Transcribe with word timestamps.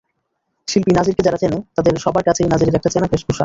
শিল্পী 0.67 0.91
নাজিরকে 0.91 1.21
যাঁরা 1.23 1.37
চেনে, 1.37 1.57
তাদের 1.75 1.93
সবার 1.97 2.23
কাছেই 2.23 2.47
নাজিরের 2.47 2.77
একটা 2.77 2.89
চেনা 2.89 3.07
বেশভূষা। 3.11 3.39